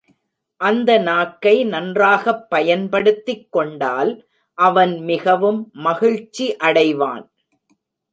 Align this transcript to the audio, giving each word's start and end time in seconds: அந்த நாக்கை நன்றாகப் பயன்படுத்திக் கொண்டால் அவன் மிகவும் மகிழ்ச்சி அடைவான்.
அந்த 0.61 0.97
நாக்கை 0.97 1.63
நன்றாகப் 1.63 2.49
பயன்படுத்திக் 2.49 3.51
கொண்டால் 3.51 4.11
அவன் 4.57 4.99
மிகவும் 4.99 5.69
மகிழ்ச்சி 5.73 6.55
அடைவான். 6.63 7.25